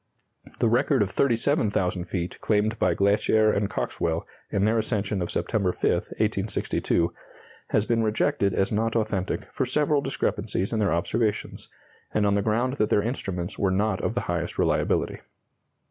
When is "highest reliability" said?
14.21-15.19